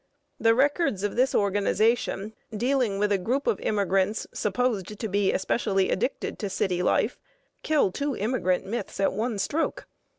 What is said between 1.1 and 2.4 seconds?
this organization,